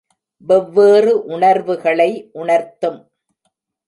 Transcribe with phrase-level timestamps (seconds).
[0.43, 2.29] வெவ்வேறு உணர்வுகளை
[2.31, 2.99] உணர்த்தும்.